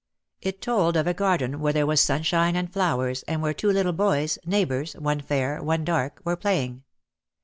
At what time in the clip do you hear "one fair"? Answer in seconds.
4.93-5.61